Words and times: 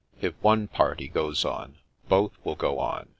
"If 0.19 0.33
one 0.41 0.67
party 0.67 1.07
goes 1.07 1.45
on, 1.45 1.77
both 2.09 2.31
will 2.43 2.55
go 2.55 2.79
on." 2.79 3.09